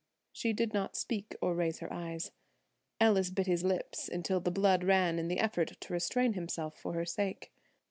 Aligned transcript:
She 0.31 0.51
did 0.51 0.73
not 0.73 0.95
speak 0.95 1.35
or 1.43 1.53
raise 1.53 1.77
her 1.77 1.93
eyes. 1.93 2.31
Ellis 2.99 3.29
bit 3.29 3.45
his 3.45 3.63
lips 3.63 4.09
until 4.09 4.39
the 4.39 4.49
blood 4.49 4.83
ran 4.83 5.19
in 5.19 5.27
the 5.27 5.37
effort 5.39 5.79
to 5.79 5.93
restrain 5.93 6.33
himself 6.33 6.75
for 6.75 6.93
her 6.93 7.05
sake. 7.05 7.51